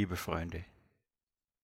Liebe 0.00 0.16
Freunde, 0.16 0.64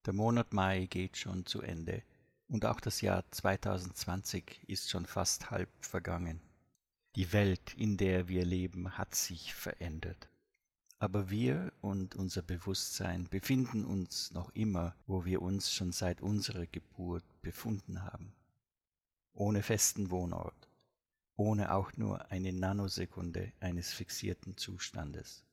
der 0.05 0.13
Monat 0.13 0.53
Mai 0.53 0.85
geht 0.85 1.17
schon 1.17 1.47
zu 1.47 1.63
Ende 1.63 2.03
und 2.47 2.67
auch 2.67 2.79
das 2.79 3.01
Jahr 3.01 3.23
2020 3.31 4.59
ist 4.67 4.91
schon 4.91 5.07
fast 5.07 5.49
halb 5.49 5.71
vergangen. 5.79 6.39
Die 7.15 7.33
Welt, 7.33 7.73
in 7.73 7.97
der 7.97 8.27
wir 8.27 8.45
leben, 8.45 8.95
hat 8.95 9.15
sich 9.15 9.55
verändert. 9.55 10.29
Aber 10.99 11.31
wir 11.31 11.73
und 11.81 12.13
unser 12.13 12.43
Bewusstsein 12.43 13.27
befinden 13.27 13.83
uns 13.83 14.29
noch 14.29 14.53
immer, 14.53 14.95
wo 15.07 15.25
wir 15.25 15.41
uns 15.41 15.73
schon 15.73 15.91
seit 15.91 16.21
unserer 16.21 16.67
Geburt 16.67 17.25
befunden 17.41 18.03
haben. 18.03 18.35
Ohne 19.33 19.63
festen 19.63 20.11
Wohnort, 20.11 20.69
ohne 21.37 21.73
auch 21.73 21.91
nur 21.97 22.29
eine 22.29 22.53
Nanosekunde 22.53 23.51
eines 23.61 23.91
fixierten 23.91 24.57
Zustandes. 24.57 25.46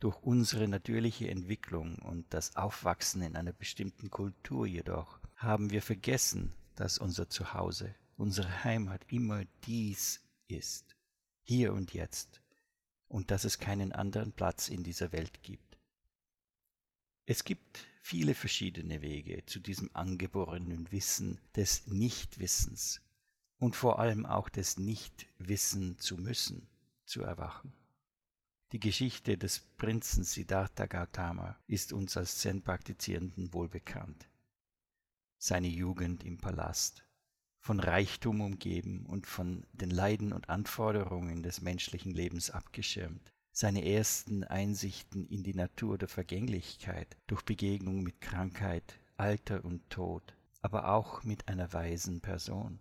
Durch 0.00 0.22
unsere 0.22 0.66
natürliche 0.66 1.28
Entwicklung 1.28 1.98
und 1.98 2.24
das 2.32 2.56
Aufwachsen 2.56 3.20
in 3.20 3.36
einer 3.36 3.52
bestimmten 3.52 4.08
Kultur 4.08 4.66
jedoch 4.66 5.20
haben 5.36 5.68
wir 5.68 5.82
vergessen, 5.82 6.54
dass 6.74 6.96
unser 6.96 7.28
Zuhause, 7.28 7.94
unsere 8.16 8.64
Heimat 8.64 9.04
immer 9.12 9.44
dies 9.66 10.22
ist, 10.48 10.96
hier 11.42 11.74
und 11.74 11.92
jetzt, 11.92 12.40
und 13.08 13.30
dass 13.30 13.44
es 13.44 13.58
keinen 13.58 13.92
anderen 13.92 14.32
Platz 14.32 14.68
in 14.68 14.82
dieser 14.82 15.12
Welt 15.12 15.42
gibt. 15.42 15.76
Es 17.26 17.44
gibt 17.44 17.86
viele 18.00 18.34
verschiedene 18.34 19.02
Wege 19.02 19.44
zu 19.44 19.60
diesem 19.60 19.90
angeborenen 19.94 20.90
Wissen 20.92 21.38
des 21.54 21.86
Nichtwissens 21.86 23.02
und 23.58 23.76
vor 23.76 23.98
allem 23.98 24.24
auch 24.24 24.48
des 24.48 24.78
Nichtwissen 24.78 25.98
zu 25.98 26.16
müssen, 26.16 26.66
zu 27.04 27.22
erwachen. 27.22 27.74
Die 28.72 28.78
Geschichte 28.78 29.36
des 29.36 29.58
Prinzen 29.78 30.22
Siddhartha 30.22 30.86
Gautama 30.86 31.58
ist 31.66 31.92
uns 31.92 32.16
als 32.16 32.38
Zen-Praktizierenden 32.38 33.52
wohlbekannt. 33.52 34.28
Seine 35.38 35.66
Jugend 35.66 36.22
im 36.22 36.38
Palast, 36.38 37.04
von 37.58 37.80
Reichtum 37.80 38.40
umgeben 38.40 39.06
und 39.06 39.26
von 39.26 39.66
den 39.72 39.90
Leiden 39.90 40.32
und 40.32 40.48
Anforderungen 40.48 41.42
des 41.42 41.62
menschlichen 41.62 42.12
Lebens 42.12 42.50
abgeschirmt, 42.50 43.32
seine 43.50 43.84
ersten 43.84 44.44
Einsichten 44.44 45.26
in 45.26 45.42
die 45.42 45.54
Natur 45.54 45.98
der 45.98 46.06
Vergänglichkeit 46.08 47.16
durch 47.26 47.42
Begegnung 47.42 48.04
mit 48.04 48.20
Krankheit, 48.20 49.00
Alter 49.16 49.64
und 49.64 49.90
Tod, 49.90 50.22
aber 50.62 50.90
auch 50.94 51.24
mit 51.24 51.48
einer 51.48 51.72
weisen 51.72 52.20
Person. 52.20 52.78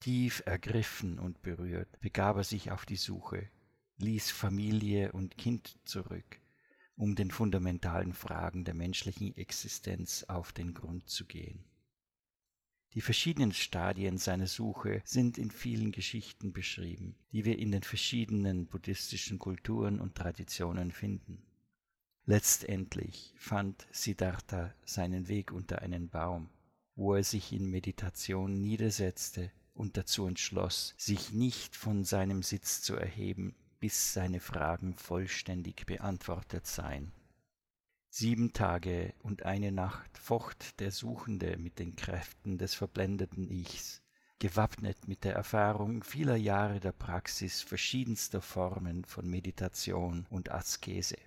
Tief 0.00 0.42
ergriffen 0.44 1.18
und 1.18 1.40
berührt 1.40 1.98
begab 2.00 2.36
er 2.36 2.44
sich 2.44 2.70
auf 2.72 2.84
die 2.84 2.96
Suche 2.96 3.48
ließ 3.98 4.30
Familie 4.30 5.12
und 5.12 5.36
Kind 5.36 5.78
zurück, 5.84 6.40
um 6.96 7.14
den 7.14 7.30
fundamentalen 7.30 8.12
Fragen 8.12 8.64
der 8.64 8.74
menschlichen 8.74 9.36
Existenz 9.36 10.24
auf 10.24 10.52
den 10.52 10.74
Grund 10.74 11.08
zu 11.08 11.24
gehen. 11.24 11.64
Die 12.94 13.00
verschiedenen 13.00 13.52
Stadien 13.52 14.18
seiner 14.18 14.46
Suche 14.46 15.00
sind 15.06 15.38
in 15.38 15.50
vielen 15.50 15.92
Geschichten 15.92 16.52
beschrieben, 16.52 17.16
die 17.32 17.46
wir 17.46 17.58
in 17.58 17.72
den 17.72 17.82
verschiedenen 17.82 18.66
buddhistischen 18.66 19.38
Kulturen 19.38 19.98
und 19.98 20.14
Traditionen 20.14 20.92
finden. 20.92 21.42
Letztendlich 22.26 23.34
fand 23.38 23.86
Siddhartha 23.90 24.74
seinen 24.84 25.28
Weg 25.28 25.52
unter 25.52 25.80
einen 25.80 26.10
Baum, 26.10 26.50
wo 26.94 27.14
er 27.14 27.24
sich 27.24 27.52
in 27.52 27.70
Meditation 27.70 28.60
niedersetzte 28.60 29.50
und 29.74 29.96
dazu 29.96 30.26
entschloss, 30.26 30.94
sich 30.98 31.32
nicht 31.32 31.74
von 31.74 32.04
seinem 32.04 32.42
Sitz 32.42 32.82
zu 32.82 32.94
erheben, 32.94 33.56
bis 33.82 34.12
seine 34.12 34.38
Fragen 34.38 34.94
vollständig 34.94 35.86
beantwortet 35.86 36.68
seien. 36.68 37.10
Sieben 38.10 38.52
Tage 38.52 39.12
und 39.24 39.42
eine 39.42 39.72
Nacht 39.72 40.16
focht 40.16 40.78
der 40.78 40.92
Suchende 40.92 41.56
mit 41.56 41.80
den 41.80 41.96
Kräften 41.96 42.58
des 42.58 42.74
verblendeten 42.74 43.50
Ichs, 43.50 44.00
gewappnet 44.38 45.08
mit 45.08 45.24
der 45.24 45.34
Erfahrung 45.34 46.04
vieler 46.04 46.36
Jahre 46.36 46.78
der 46.78 46.92
Praxis 46.92 47.60
verschiedenster 47.60 48.40
Formen 48.40 49.04
von 49.04 49.28
Meditation 49.28 50.26
und 50.30 50.52
Askese. 50.52 51.18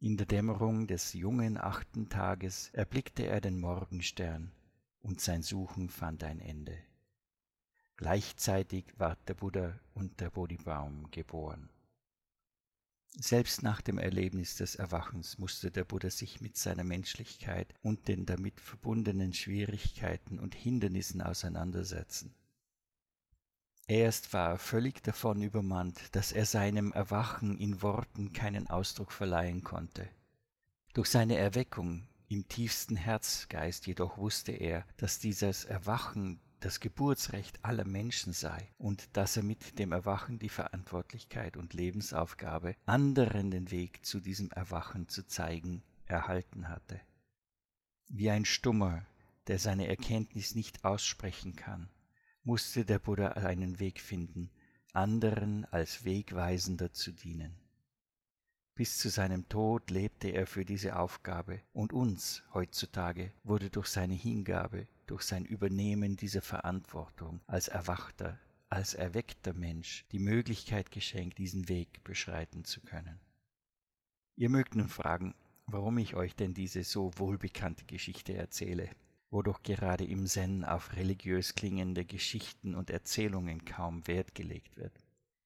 In 0.00 0.16
der 0.16 0.26
Dämmerung 0.26 0.88
des 0.88 1.12
jungen 1.12 1.58
achten 1.58 2.08
Tages 2.08 2.70
erblickte 2.72 3.24
er 3.24 3.40
den 3.40 3.60
Morgenstern, 3.60 4.50
und 5.00 5.20
sein 5.20 5.42
Suchen 5.42 5.90
fand 5.90 6.24
ein 6.24 6.40
Ende. 6.40 6.76
Gleichzeitig 7.96 8.86
ward 8.98 9.18
der 9.28 9.34
Buddha 9.34 9.78
und 9.94 10.20
der 10.20 10.30
Bodhibaum 10.30 11.10
geboren. 11.10 11.68
Selbst 13.16 13.62
nach 13.62 13.80
dem 13.80 13.98
Erlebnis 13.98 14.56
des 14.56 14.74
Erwachens 14.74 15.38
musste 15.38 15.70
der 15.70 15.84
Buddha 15.84 16.10
sich 16.10 16.40
mit 16.40 16.56
seiner 16.56 16.82
Menschlichkeit 16.82 17.72
und 17.82 18.08
den 18.08 18.26
damit 18.26 18.60
verbundenen 18.60 19.32
Schwierigkeiten 19.32 20.40
und 20.40 20.56
Hindernissen 20.56 21.22
auseinandersetzen. 21.22 22.34
Erst 23.86 24.32
war 24.32 24.50
er 24.50 24.58
völlig 24.58 25.02
davon 25.02 25.42
übermannt, 25.42 26.16
dass 26.16 26.32
er 26.32 26.46
seinem 26.46 26.90
Erwachen 26.92 27.58
in 27.58 27.82
Worten 27.82 28.32
keinen 28.32 28.68
Ausdruck 28.68 29.12
verleihen 29.12 29.62
konnte. 29.62 30.08
Durch 30.94 31.08
seine 31.08 31.36
Erweckung 31.36 32.08
im 32.28 32.48
tiefsten 32.48 32.96
Herzgeist 32.96 33.86
jedoch 33.86 34.16
wusste 34.16 34.52
er, 34.52 34.84
dass 34.96 35.20
dieses 35.20 35.64
Erwachen 35.66 36.40
das 36.64 36.80
Geburtsrecht 36.80 37.62
aller 37.62 37.84
Menschen 37.84 38.32
sei 38.32 38.72
und 38.78 39.14
dass 39.18 39.36
er 39.36 39.42
mit 39.42 39.78
dem 39.78 39.92
Erwachen 39.92 40.38
die 40.38 40.48
Verantwortlichkeit 40.48 41.58
und 41.58 41.74
Lebensaufgabe, 41.74 42.74
anderen 42.86 43.50
den 43.50 43.70
Weg 43.70 44.06
zu 44.06 44.18
diesem 44.18 44.50
Erwachen 44.50 45.06
zu 45.06 45.26
zeigen, 45.26 45.82
erhalten 46.06 46.70
hatte. 46.70 47.02
Wie 48.08 48.30
ein 48.30 48.46
Stummer, 48.46 49.04
der 49.46 49.58
seine 49.58 49.88
Erkenntnis 49.88 50.54
nicht 50.54 50.86
aussprechen 50.86 51.54
kann, 51.54 51.90
musste 52.44 52.86
der 52.86 52.98
Buddha 52.98 53.32
einen 53.32 53.78
Weg 53.78 54.00
finden, 54.00 54.50
anderen 54.94 55.66
als 55.66 56.06
Wegweisender 56.06 56.94
zu 56.94 57.12
dienen. 57.12 57.54
Bis 58.74 58.96
zu 58.96 59.10
seinem 59.10 59.50
Tod 59.50 59.90
lebte 59.90 60.28
er 60.28 60.46
für 60.46 60.64
diese 60.64 60.96
Aufgabe, 60.96 61.60
und 61.74 61.92
uns 61.92 62.42
heutzutage 62.54 63.34
wurde 63.42 63.68
durch 63.68 63.88
seine 63.88 64.14
Hingabe 64.14 64.88
durch 65.06 65.22
sein 65.22 65.44
Übernehmen 65.44 66.16
dieser 66.16 66.42
Verantwortung 66.42 67.40
als 67.46 67.68
erwachter, 67.68 68.38
als 68.68 68.94
erweckter 68.94 69.52
Mensch 69.52 70.04
die 70.12 70.18
Möglichkeit 70.18 70.90
geschenkt, 70.90 71.38
diesen 71.38 71.68
Weg 71.68 72.02
beschreiten 72.04 72.64
zu 72.64 72.80
können. 72.80 73.20
Ihr 74.36 74.50
mögt 74.50 74.74
nun 74.74 74.88
fragen, 74.88 75.34
warum 75.66 75.98
ich 75.98 76.14
euch 76.14 76.34
denn 76.34 76.54
diese 76.54 76.82
so 76.84 77.10
wohlbekannte 77.16 77.84
Geschichte 77.84 78.34
erzähle, 78.34 78.90
wo 79.30 79.42
doch 79.42 79.62
gerade 79.62 80.04
im 80.04 80.26
Zen 80.26 80.64
auf 80.64 80.96
religiös 80.96 81.54
klingende 81.54 82.04
Geschichten 82.04 82.74
und 82.74 82.90
Erzählungen 82.90 83.64
kaum 83.64 84.06
Wert 84.06 84.34
gelegt 84.34 84.76
wird. 84.76 84.92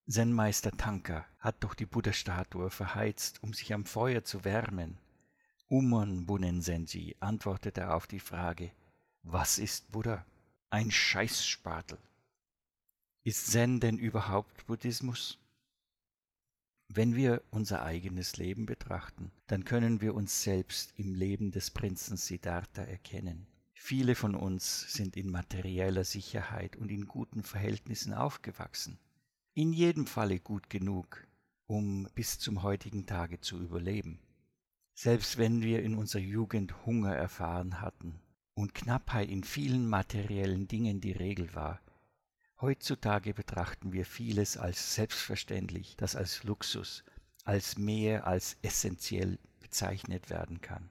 Zen-Meister 0.09 0.73
Tanka 0.73 1.27
hat 1.39 1.63
doch 1.63 1.75
die 1.75 1.87
Buddha-Statue 1.87 2.71
verheizt, 2.71 3.43
um 3.43 3.53
sich 3.53 3.75
am 3.75 3.85
Feuer 3.85 4.25
zu 4.25 4.45
wärmen. 4.45 4.99
Umon 5.69 6.25
Bunen 6.25 6.63
Senji 6.63 7.15
antwortete 7.21 7.93
auf 7.93 8.07
die 8.07 8.21
Frage, 8.21 8.71
was 9.23 9.59
ist 9.59 9.91
Buddha? 9.93 10.25
Ein 10.71 10.91
Scheißspatel. 10.91 11.99
Ist 13.25 13.51
Zen 13.51 13.81
denn 13.81 13.99
überhaupt 13.99 14.67
Buddhismus? 14.67 15.39
Wenn 16.89 17.15
wir 17.15 17.43
unser 17.51 17.83
eigenes 17.83 18.39
Leben 18.39 18.65
betrachten, 18.65 19.31
dann 19.47 19.65
können 19.65 20.01
wir 20.01 20.15
uns 20.15 20.43
selbst 20.43 20.95
im 20.97 21.15
Leben 21.15 21.51
des 21.51 21.71
Prinzen 21.71 22.17
Siddhartha 22.17 22.83
erkennen. 22.83 23.47
Viele 23.75 24.15
von 24.15 24.35
uns 24.35 24.93
sind 24.93 25.17
in 25.17 25.31
materieller 25.31 26.05
Sicherheit 26.05 26.77
und 26.77 26.91
in 26.91 27.07
guten 27.07 27.43
Verhältnissen 27.43 28.15
aufgewachsen. 28.15 28.99
In 29.55 29.73
jedem 29.73 30.07
Falle 30.07 30.41
gut 30.41 30.71
genug, 30.71 31.27
um 31.67 32.09
bis 32.15 32.39
zum 32.39 32.63
heutigen 32.63 33.05
Tage 33.05 33.41
zu 33.41 33.61
überleben. 33.61 34.19
Selbst 34.95 35.37
wenn 35.37 35.63
wir 35.63 35.83
in 35.83 35.95
unserer 35.95 36.23
Jugend 36.23 36.87
Hunger 36.87 37.15
erfahren 37.15 37.81
hatten, 37.81 38.19
und 38.59 38.75
Knappheit 38.75 39.31
in 39.31 39.45
vielen 39.45 39.89
materiellen 39.89 40.67
Dingen 40.67 41.01
die 41.01 41.13
Regel 41.13 41.55
war. 41.55 41.81
Heutzutage 42.61 43.33
betrachten 43.33 43.93
wir 43.93 44.05
vieles 44.05 44.57
als 44.57 44.97
selbstverständlich, 44.97 45.97
das 45.97 46.17
als 46.17 46.43
Luxus, 46.43 47.05
als 47.45 47.79
mehr 47.79 48.27
als 48.27 48.57
essentiell 48.63 49.39
bezeichnet 49.61 50.29
werden 50.29 50.61
kann. 50.61 50.91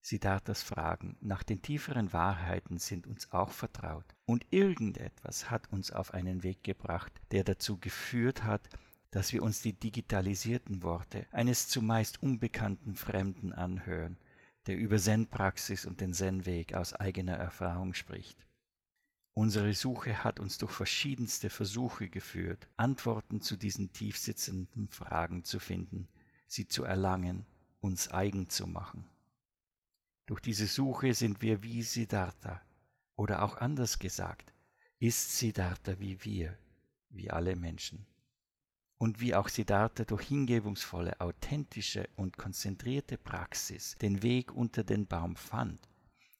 Siddharthas 0.00 0.64
Fragen 0.64 1.16
nach 1.20 1.44
den 1.44 1.62
tieferen 1.62 2.12
Wahrheiten 2.12 2.78
sind 2.78 3.06
uns 3.06 3.30
auch 3.30 3.52
vertraut, 3.52 4.16
und 4.24 4.44
irgendetwas 4.50 5.52
hat 5.52 5.70
uns 5.70 5.92
auf 5.92 6.14
einen 6.14 6.42
Weg 6.42 6.64
gebracht, 6.64 7.12
der 7.30 7.44
dazu 7.44 7.78
geführt 7.78 8.42
hat, 8.42 8.68
dass 9.12 9.32
wir 9.32 9.44
uns 9.44 9.62
die 9.62 9.74
digitalisierten 9.74 10.82
Worte 10.82 11.28
eines 11.30 11.68
zumeist 11.68 12.20
unbekannten 12.20 12.96
Fremden 12.96 13.52
anhören 13.52 14.16
der 14.66 14.76
über 14.76 14.98
Zen-Praxis 14.98 15.86
und 15.86 16.00
den 16.00 16.14
Zen-Weg 16.14 16.74
aus 16.74 16.92
eigener 16.92 17.36
Erfahrung 17.36 17.94
spricht. 17.94 18.46
Unsere 19.34 19.72
Suche 19.72 20.24
hat 20.24 20.40
uns 20.40 20.58
durch 20.58 20.72
verschiedenste 20.72 21.48
Versuche 21.48 22.08
geführt, 22.08 22.68
Antworten 22.76 23.40
zu 23.40 23.56
diesen 23.56 23.92
tiefsitzenden 23.92 24.88
Fragen 24.88 25.44
zu 25.44 25.58
finden, 25.58 26.08
sie 26.46 26.68
zu 26.68 26.84
erlangen, 26.84 27.46
uns 27.80 28.10
eigen 28.10 28.50
zu 28.50 28.66
machen. 28.66 29.08
Durch 30.26 30.40
diese 30.40 30.66
Suche 30.66 31.14
sind 31.14 31.40
wir 31.40 31.62
wie 31.62 31.82
Siddhartha, 31.82 32.60
oder 33.16 33.42
auch 33.42 33.56
anders 33.56 33.98
gesagt, 33.98 34.52
ist 34.98 35.38
Siddhartha 35.38 35.98
wie 35.98 36.22
wir, 36.24 36.56
wie 37.08 37.30
alle 37.30 37.56
Menschen. 37.56 38.06
Und 39.02 39.18
wie 39.18 39.34
auch 39.34 39.48
Siddhartha 39.48 40.04
durch 40.04 40.28
hingebungsvolle, 40.28 41.20
authentische 41.20 42.08
und 42.14 42.38
konzentrierte 42.38 43.18
Praxis 43.18 43.96
den 44.00 44.22
Weg 44.22 44.54
unter 44.54 44.84
den 44.84 45.08
Baum 45.08 45.34
fand, 45.34 45.80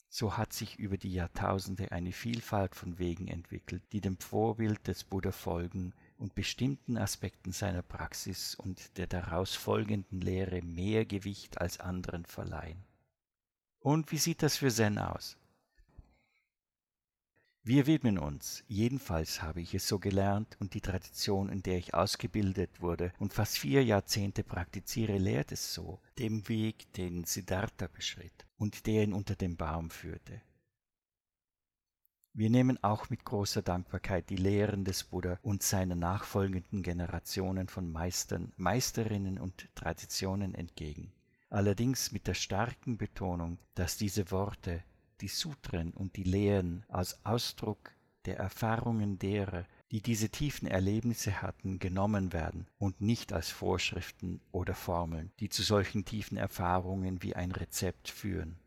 so 0.08 0.36
hat 0.36 0.52
sich 0.52 0.78
über 0.78 0.96
die 0.96 1.12
Jahrtausende 1.12 1.90
eine 1.90 2.12
Vielfalt 2.12 2.76
von 2.76 3.00
Wegen 3.00 3.26
entwickelt, 3.26 3.82
die 3.90 4.00
dem 4.00 4.16
Vorbild 4.16 4.86
des 4.86 5.02
Buddha 5.02 5.32
folgen 5.32 5.92
und 6.18 6.36
bestimmten 6.36 6.96
Aspekten 6.96 7.50
seiner 7.50 7.82
Praxis 7.82 8.54
und 8.54 8.96
der 8.96 9.08
daraus 9.08 9.56
folgenden 9.56 10.20
Lehre 10.20 10.62
mehr 10.62 11.04
Gewicht 11.04 11.60
als 11.60 11.80
anderen 11.80 12.24
verleihen. 12.26 12.84
Und 13.80 14.12
wie 14.12 14.18
sieht 14.18 14.40
das 14.40 14.58
für 14.58 14.70
Zen 14.70 15.00
aus? 15.00 15.36
Wir 17.64 17.86
widmen 17.86 18.18
uns, 18.18 18.64
jedenfalls 18.66 19.40
habe 19.40 19.60
ich 19.60 19.72
es 19.72 19.86
so 19.86 20.00
gelernt 20.00 20.56
und 20.58 20.74
die 20.74 20.80
Tradition, 20.80 21.48
in 21.48 21.62
der 21.62 21.78
ich 21.78 21.94
ausgebildet 21.94 22.80
wurde 22.80 23.12
und 23.20 23.32
fast 23.32 23.56
vier 23.56 23.84
Jahrzehnte 23.84 24.42
praktiziere, 24.42 25.16
lehrt 25.16 25.52
es 25.52 25.72
so, 25.72 26.00
dem 26.18 26.48
Weg, 26.48 26.92
den 26.94 27.22
Siddhartha 27.22 27.86
beschritt 27.86 28.46
und 28.58 28.88
der 28.88 29.04
ihn 29.04 29.12
unter 29.12 29.36
dem 29.36 29.56
Baum 29.56 29.90
führte. 29.90 30.42
Wir 32.32 32.50
nehmen 32.50 32.82
auch 32.82 33.10
mit 33.10 33.24
großer 33.24 33.62
Dankbarkeit 33.62 34.28
die 34.28 34.36
Lehren 34.36 34.84
des 34.84 35.04
Buddha 35.04 35.38
und 35.42 35.62
seiner 35.62 35.94
nachfolgenden 35.94 36.82
Generationen 36.82 37.68
von 37.68 37.92
Meistern, 37.92 38.52
Meisterinnen 38.56 39.38
und 39.38 39.68
Traditionen 39.76 40.56
entgegen. 40.56 41.12
Allerdings 41.48 42.10
mit 42.10 42.26
der 42.26 42.34
starken 42.34 42.96
Betonung, 42.96 43.58
dass 43.76 43.98
diese 43.98 44.32
Worte 44.32 44.82
die 45.22 45.28
Sutren 45.28 45.92
und 45.92 46.16
die 46.16 46.24
Lehren 46.24 46.84
als 46.88 47.24
Ausdruck 47.24 47.92
der 48.24 48.38
Erfahrungen 48.38 49.18
derer, 49.18 49.64
die 49.90 50.00
diese 50.00 50.28
tiefen 50.28 50.68
Erlebnisse 50.68 51.42
hatten, 51.42 51.78
genommen 51.78 52.32
werden 52.32 52.66
und 52.78 53.00
nicht 53.00 53.32
als 53.32 53.50
Vorschriften 53.50 54.40
oder 54.52 54.74
Formeln, 54.74 55.32
die 55.40 55.48
zu 55.48 55.62
solchen 55.62 56.04
tiefen 56.04 56.36
Erfahrungen 56.36 57.22
wie 57.22 57.36
ein 57.36 57.52
Rezept 57.52 58.08
führen. 58.08 58.58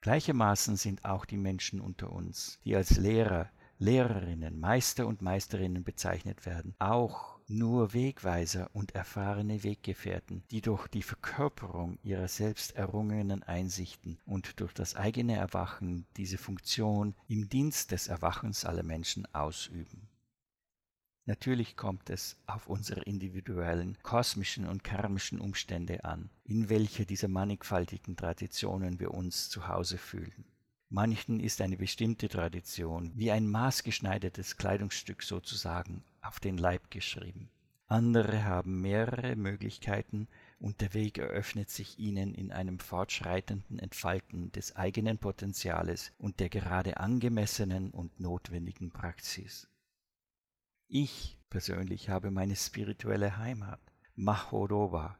Gleichermaßen 0.00 0.76
sind 0.76 1.04
auch 1.04 1.24
die 1.24 1.36
Menschen 1.36 1.80
unter 1.80 2.12
uns, 2.12 2.58
die 2.64 2.76
als 2.76 2.96
Lehrer, 2.96 3.50
Lehrerinnen, 3.80 4.58
Meister 4.58 5.06
und 5.06 5.22
Meisterinnen 5.22 5.84
bezeichnet 5.84 6.46
werden, 6.46 6.74
auch 6.80 7.38
nur 7.46 7.94
Wegweiser 7.94 8.68
und 8.72 8.96
erfahrene 8.96 9.62
Weggefährten, 9.62 10.42
die 10.50 10.60
durch 10.60 10.88
die 10.88 11.02
Verkörperung 11.02 11.98
ihrer 12.02 12.26
selbst 12.26 12.74
errungenen 12.74 13.44
Einsichten 13.44 14.18
und 14.26 14.58
durch 14.58 14.74
das 14.74 14.96
eigene 14.96 15.36
Erwachen 15.36 16.06
diese 16.16 16.38
Funktion 16.38 17.14
im 17.28 17.48
Dienst 17.48 17.92
des 17.92 18.08
Erwachens 18.08 18.64
aller 18.64 18.82
Menschen 18.82 19.32
ausüben. 19.32 20.08
Natürlich 21.26 21.76
kommt 21.76 22.10
es 22.10 22.36
auf 22.46 22.66
unsere 22.66 23.02
individuellen, 23.02 23.96
kosmischen 24.02 24.66
und 24.66 24.82
karmischen 24.82 25.40
Umstände 25.40 26.02
an, 26.04 26.30
in 26.42 26.68
welche 26.68 27.06
dieser 27.06 27.28
mannigfaltigen 27.28 28.16
Traditionen 28.16 28.98
wir 28.98 29.12
uns 29.12 29.48
zu 29.50 29.68
Hause 29.68 29.98
fühlen. 29.98 30.46
Manchen 30.90 31.38
ist 31.38 31.60
eine 31.60 31.76
bestimmte 31.76 32.28
Tradition 32.28 33.12
wie 33.14 33.30
ein 33.30 33.46
maßgeschneidertes 33.46 34.56
Kleidungsstück 34.56 35.22
sozusagen 35.22 36.02
auf 36.22 36.40
den 36.40 36.56
Leib 36.56 36.90
geschrieben. 36.90 37.50
Andere 37.88 38.44
haben 38.44 38.80
mehrere 38.80 39.36
Möglichkeiten 39.36 40.28
und 40.60 40.80
der 40.80 40.92
Weg 40.94 41.18
eröffnet 41.18 41.70
sich 41.70 41.98
ihnen 41.98 42.34
in 42.34 42.52
einem 42.52 42.78
fortschreitenden 42.78 43.78
Entfalten 43.78 44.52
des 44.52 44.76
eigenen 44.76 45.18
Potenziales 45.18 46.12
und 46.18 46.40
der 46.40 46.48
gerade 46.48 46.98
angemessenen 46.98 47.90
und 47.90 48.20
notwendigen 48.20 48.90
Praxis. 48.90 49.68
Ich 50.86 51.38
persönlich 51.50 52.08
habe 52.08 52.30
meine 52.30 52.56
spirituelle 52.56 53.36
Heimat, 53.36 53.80
Mahoroba, 54.16 55.18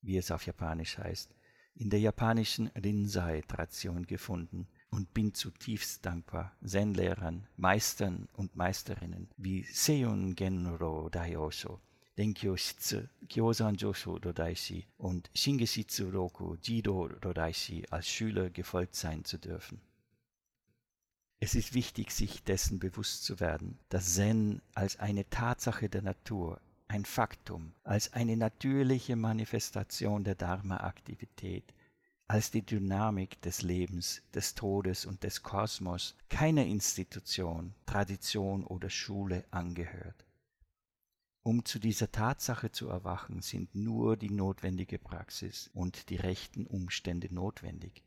wie 0.00 0.16
es 0.16 0.30
auf 0.30 0.46
Japanisch 0.46 0.98
heißt, 0.98 1.34
in 1.74 1.90
der 1.90 2.00
japanischen 2.00 2.68
Rinzai-Tradition 2.68 4.06
gefunden, 4.06 4.66
und 4.90 5.12
bin 5.14 5.34
zutiefst 5.34 6.04
dankbar 6.04 6.56
Zen-Lehrern, 6.64 7.46
Meistern 7.56 8.28
und 8.34 8.56
Meisterinnen 8.56 9.28
wie 9.36 9.64
Seiyun 9.64 10.34
Genro 10.34 11.08
Daiyosho, 11.08 11.80
Denkyo 12.16 12.56
Shitsu, 12.56 13.02
Kyozan 13.28 13.76
Josho 13.76 14.18
Dodaishi 14.18 14.86
und 14.96 15.30
Shingeshitsu 15.34 16.10
Roku 16.10 16.56
Jido 16.62 17.08
Dodaishi 17.08 17.84
als 17.90 18.08
Schüler 18.08 18.50
gefolgt 18.50 18.96
sein 18.96 19.24
zu 19.24 19.38
dürfen. 19.38 19.80
Es 21.40 21.54
ist 21.54 21.74
wichtig, 21.74 22.10
sich 22.10 22.42
dessen 22.42 22.80
bewusst 22.80 23.22
zu 23.22 23.38
werden, 23.38 23.78
dass 23.90 24.14
Zen 24.14 24.60
als 24.74 24.98
eine 24.98 25.30
Tatsache 25.30 25.88
der 25.88 26.02
Natur, 26.02 26.60
ein 26.88 27.04
Faktum, 27.04 27.72
als 27.84 28.12
eine 28.14 28.36
natürliche 28.36 29.14
Manifestation 29.14 30.24
der 30.24 30.34
Dharma-Aktivität 30.34 31.72
als 32.28 32.50
die 32.50 32.64
Dynamik 32.64 33.40
des 33.40 33.62
Lebens, 33.62 34.20
des 34.34 34.54
Todes 34.54 35.06
und 35.06 35.24
des 35.24 35.42
Kosmos 35.42 36.14
keiner 36.28 36.66
Institution, 36.66 37.74
Tradition 37.86 38.64
oder 38.64 38.90
Schule 38.90 39.46
angehört. 39.50 40.26
Um 41.42 41.64
zu 41.64 41.78
dieser 41.78 42.12
Tatsache 42.12 42.70
zu 42.70 42.88
erwachen, 42.88 43.40
sind 43.40 43.74
nur 43.74 44.18
die 44.18 44.28
notwendige 44.28 44.98
Praxis 44.98 45.70
und 45.72 46.10
die 46.10 46.16
rechten 46.16 46.66
Umstände 46.66 47.32
notwendig. 47.32 48.04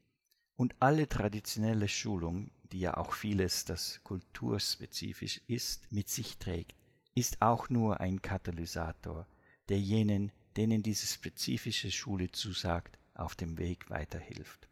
Und 0.55 0.75
alle 0.79 1.07
traditionelle 1.07 1.87
Schulung, 1.87 2.51
die 2.71 2.81
ja 2.81 2.97
auch 2.97 3.13
vieles, 3.13 3.65
das 3.65 4.03
kulturspezifisch 4.03 5.41
ist, 5.47 5.91
mit 5.91 6.09
sich 6.09 6.37
trägt, 6.37 6.75
ist 7.15 7.41
auch 7.41 7.69
nur 7.69 7.99
ein 7.99 8.21
Katalysator, 8.21 9.25
der 9.69 9.79
jenen, 9.79 10.31
denen 10.55 10.83
diese 10.83 11.07
spezifische 11.07 11.89
Schule 11.89 12.31
zusagt, 12.31 12.99
auf 13.21 13.35
dem 13.35 13.57
Weg 13.57 13.89
weiterhilft. 13.89 14.67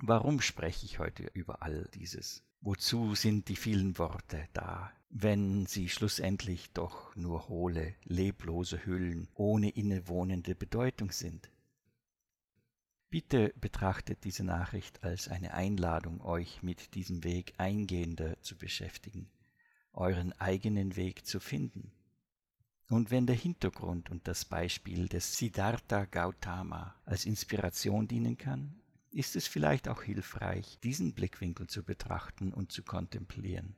Warum 0.00 0.40
spreche 0.40 0.86
ich 0.86 0.98
heute 0.98 1.24
über 1.34 1.62
all 1.62 1.88
dieses? 1.94 2.42
Wozu 2.60 3.14
sind 3.14 3.48
die 3.48 3.56
vielen 3.56 3.98
Worte 3.98 4.48
da, 4.52 4.92
wenn 5.10 5.66
sie 5.66 5.88
schlussendlich 5.88 6.70
doch 6.72 7.14
nur 7.16 7.48
hohle, 7.48 7.94
leblose 8.04 8.84
Hüllen 8.84 9.28
ohne 9.34 9.70
innewohnende 9.70 10.54
Bedeutung 10.54 11.12
sind? 11.12 11.50
Bitte 13.10 13.54
betrachtet 13.56 14.24
diese 14.24 14.44
Nachricht 14.44 15.02
als 15.02 15.28
eine 15.28 15.54
Einladung, 15.54 16.20
euch 16.20 16.62
mit 16.62 16.94
diesem 16.94 17.24
Weg 17.24 17.54
eingehender 17.56 18.40
zu 18.42 18.56
beschäftigen, 18.56 19.30
euren 19.92 20.32
eigenen 20.34 20.94
Weg 20.94 21.26
zu 21.26 21.40
finden. 21.40 21.90
Und 22.90 23.10
wenn 23.10 23.26
der 23.26 23.36
Hintergrund 23.36 24.10
und 24.10 24.26
das 24.26 24.46
Beispiel 24.46 25.08
des 25.08 25.36
Siddhartha 25.36 26.06
Gautama 26.06 26.94
als 27.04 27.26
Inspiration 27.26 28.08
dienen 28.08 28.38
kann, 28.38 28.80
ist 29.10 29.36
es 29.36 29.46
vielleicht 29.46 29.88
auch 29.88 30.02
hilfreich, 30.02 30.78
diesen 30.82 31.12
Blickwinkel 31.12 31.66
zu 31.66 31.82
betrachten 31.82 32.52
und 32.52 32.72
zu 32.72 32.82
kontemplieren. 32.82 33.74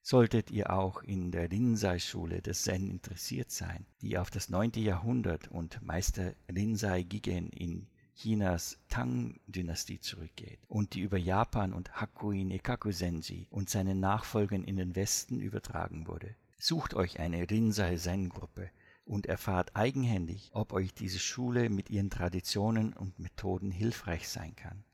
Solltet 0.00 0.50
ihr 0.50 0.70
auch 0.70 1.02
in 1.02 1.30
der 1.30 1.50
Rinzai-Schule 1.50 2.40
des 2.40 2.62
Zen 2.62 2.88
interessiert 2.88 3.50
sein, 3.50 3.84
die 4.00 4.16
auf 4.16 4.30
das 4.30 4.48
neunte 4.48 4.80
Jahrhundert 4.80 5.48
und 5.48 5.82
Meister 5.82 6.34
Rinzai 6.50 7.02
Gigen 7.02 7.50
in 7.50 7.86
Chinas 8.14 8.78
Tang-Dynastie 8.88 10.00
zurückgeht 10.00 10.60
und 10.68 10.94
die 10.94 11.00
über 11.00 11.18
Japan 11.18 11.74
und 11.74 12.00
Hakuin 12.00 12.50
Ekaku 12.50 12.92
Senji 12.92 13.46
und 13.50 13.68
seinen 13.68 14.00
Nachfolgern 14.00 14.64
in 14.64 14.76
den 14.76 14.96
Westen 14.96 15.40
übertragen 15.40 16.06
wurde, 16.06 16.34
Sucht 16.60 16.94
euch 16.94 17.20
eine 17.20 17.48
Rinzai-Zen-Gruppe 17.48 18.70
und 19.04 19.26
erfahrt 19.26 19.76
eigenhändig, 19.76 20.50
ob 20.52 20.72
euch 20.72 20.92
diese 20.92 21.20
Schule 21.20 21.70
mit 21.70 21.88
ihren 21.88 22.10
Traditionen 22.10 22.92
und 22.92 23.18
Methoden 23.20 23.70
hilfreich 23.70 24.28
sein 24.28 24.56
kann. 24.56 24.84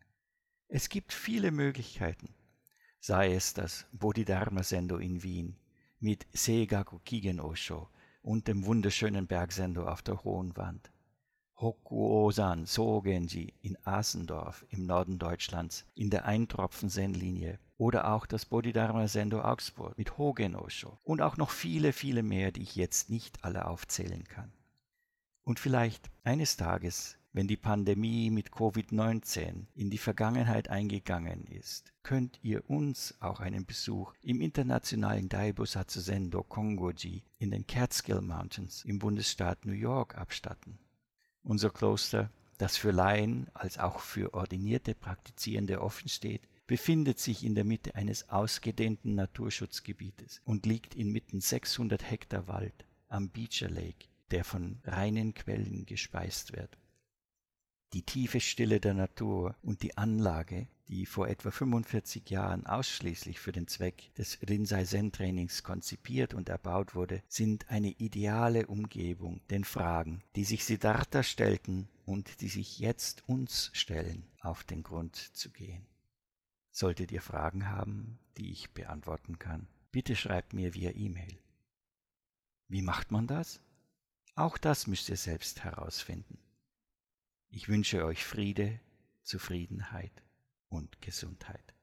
Es 0.69 0.91
gibt 0.91 1.13
viele 1.13 1.51
Möglichkeiten, 1.51 2.35
sei 3.01 3.35
es 3.35 3.55
das 3.55 3.87
Bodhidharma-Sendo 3.93 4.99
in 4.99 5.23
Wien 5.23 5.57
mit 6.01 6.27
Seigaku 6.33 6.99
Kigen 6.99 7.41
Osho 7.41 7.89
und 8.21 8.47
dem 8.47 8.67
wunderschönen 8.67 9.27
Bergsendo 9.27 9.87
auf 9.89 10.03
der 10.03 10.23
Hohen 10.23 10.55
Wand, 10.57 10.91
Hokuosan 11.59 12.67
Sogenji 12.67 13.55
in 13.63 13.79
Asendorf 13.85 14.67
im 14.69 14.85
Norden 14.85 15.19
Deutschlands 15.19 15.87
in 15.95 16.11
der 16.11 16.27
Eintropfen-Zen-Linie 16.27 17.59
oder 17.77 18.13
auch 18.13 18.27
das 18.27 18.47
Bodhidharma 18.47 19.09
Sendo 19.09 19.41
Augsburg 19.41 19.99
mit 19.99 20.17
Hogen 20.19 20.55
Osho 20.55 20.99
und 21.03 21.23
auch 21.23 21.37
noch 21.37 21.51
viele, 21.51 21.93
viele 21.93 22.23
mehr, 22.23 22.53
die 22.53 22.63
ich 22.63 22.77
jetzt 22.77 23.11
nicht 23.11 23.45
alle 23.45 23.67
aufzählen 23.67 24.25
kann. 24.25 24.53
Und 25.43 25.61
vielleicht 25.61 26.11
eines 26.23 26.57
Tages, 26.57 27.19
wenn 27.35 27.49
die 27.49 27.57
Pandemie 27.57 28.31
mit 28.31 28.51
Covid-19 28.51 29.67
in 29.75 29.91
die 29.91 29.99
Vergangenheit 29.99 30.71
eingegangen 30.71 31.45
ist, 31.49 31.93
könnt 32.05 32.39
ihr 32.43 32.71
uns 32.71 33.17
auch 33.21 33.41
einen 33.41 33.67
Besuch 33.67 34.15
im 34.23 34.41
internationalen 34.41 35.29
Daibosatsu 35.29 36.01
Sendo 36.01 36.45
Kongoji 36.45 37.25
in 37.39 37.51
den 37.51 37.67
Catskill 37.67 38.21
Mountains 38.21 38.85
im 38.85 39.01
Bundesstaat 39.01 39.67
New 39.67 39.73
York 39.73 40.17
abstatten. 40.17 40.79
Unser 41.43 41.71
Kloster, 41.71 42.31
das 42.57 42.77
für 42.77 42.93
Laien 42.93 43.51
als 43.53 43.79
auch 43.79 43.99
für 43.99 44.33
ordinierte 44.33 44.95
Praktizierende 44.95 45.83
offen 45.83 46.09
steht, 46.09 46.49
befindet 46.67 47.19
sich 47.19 47.45
in 47.45 47.55
der 47.55 47.65
Mitte 47.65 47.95
eines 47.95 48.29
ausgedehnten 48.31 49.15
Naturschutzgebietes 49.15 50.41
und 50.45 50.67
liegt 50.67 50.95
inmitten 50.95 51.41
600 51.41 52.11
Hektar 52.11 52.49
Wald 52.49 52.87
am 53.09 53.29
Beecher 53.29 53.69
Lake, 53.69 54.07
der 54.31 54.45
von 54.45 54.81
reinen 54.85 55.35
Quellen 55.35 55.87
gespeist 55.87 56.53
wird. 56.53 56.79
Die 57.93 58.03
tiefe 58.03 58.41
Stille 58.41 58.81
der 58.81 58.95
Natur 58.95 59.55
und 59.63 59.83
die 59.83 59.97
Anlage, 59.97 60.67
die 60.89 61.07
vor 61.07 61.29
etwa 61.29 61.51
45 61.51 62.29
Jahren 62.29 62.67
ausschließlich 62.67 63.39
für 63.39 63.53
den 63.53 63.69
Zweck 63.69 64.13
des 64.17 64.39
Rinzai-Zen-Trainings 64.49 65.63
konzipiert 65.63 66.35
und 66.35 66.49
erbaut 66.49 66.95
wurde, 66.95 67.23
sind 67.29 67.71
eine 67.71 67.91
ideale 67.91 68.67
Umgebung 68.67 69.41
den 69.49 69.63
Fragen, 69.63 70.25
die 70.35 70.45
sich 70.45 70.65
Siddhartha 70.65 71.23
stellten 71.23 71.89
und 72.05 72.41
die 72.41 72.49
sich 72.49 72.81
jetzt 72.81 73.23
uns 73.29 73.71
stellen, 73.73 74.27
auf 74.41 74.65
den 74.65 74.83
Grund 74.83 75.15
zu 75.15 75.51
gehen. 75.51 75.87
Solltet 76.77 77.13
ihr 77.13 77.23
Fragen 77.23 77.69
haben, 77.69 78.19
die 78.37 78.51
ich 78.51 78.73
beantworten 78.73 79.39
kann, 79.39 79.69
bitte 79.93 80.17
schreibt 80.17 80.55
mir 80.55 80.75
via 80.75 80.91
E-Mail. 80.91 81.39
Wie 82.67 82.83
macht 82.83 83.13
man 83.13 83.29
das? 83.29 83.61
Auch 84.35 84.59
das 84.59 84.89
müsst 84.89 85.09
ihr 85.09 85.17
selbst 85.17 85.63
herausfinden. 85.63 86.37
Ich 87.49 87.69
wünsche 87.69 88.05
euch 88.05 88.25
Friede, 88.25 88.81
Zufriedenheit 89.23 90.25
und 90.69 91.01
Gesundheit. 91.01 91.74